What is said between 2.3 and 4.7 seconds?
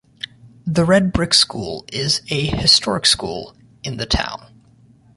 a historic school in the town.